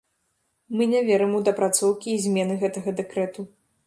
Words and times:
Мы 0.77 0.85
не 0.93 1.01
верым 1.09 1.35
у 1.39 1.41
дапрацоўкі 1.49 2.09
і 2.13 2.21
змены 2.25 2.57
гэтага 2.65 2.95
дэкрэту. 3.01 3.41